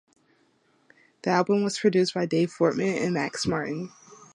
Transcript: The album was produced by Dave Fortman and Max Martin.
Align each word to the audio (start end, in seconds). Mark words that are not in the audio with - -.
The 1.21 1.29
album 1.29 1.63
was 1.63 1.77
produced 1.77 2.15
by 2.15 2.25
Dave 2.25 2.51
Fortman 2.51 3.03
and 3.05 3.13
Max 3.13 3.45
Martin. 3.45 3.91